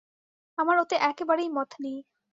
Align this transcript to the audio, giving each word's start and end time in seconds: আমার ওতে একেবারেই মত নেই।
আমার 0.57 0.75
ওতে 0.77 0.95
একেবারেই 1.01 1.49
মত 1.51 1.69
নেই। 1.79 1.97